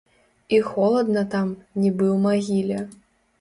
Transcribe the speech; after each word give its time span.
І 0.55 0.61
холадна 0.69 1.23
там, 1.33 1.51
нібы 1.83 2.09
ў 2.09 2.17
магіле. 2.25 2.81